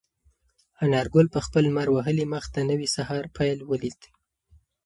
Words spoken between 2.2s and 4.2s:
مخ د نوي سهار پیل ولید.